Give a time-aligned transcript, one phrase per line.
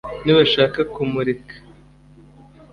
[0.23, 1.55] Nibashaka kumurika,